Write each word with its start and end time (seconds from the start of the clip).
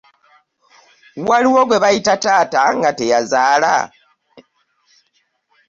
Waliwo 1.29 1.61
gwe 1.67 1.77
bayita 1.83 2.15
taata 2.23 2.61
nga 2.77 2.89
teyazaala? 2.97 3.75